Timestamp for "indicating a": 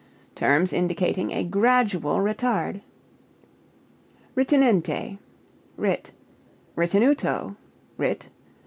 0.73-1.43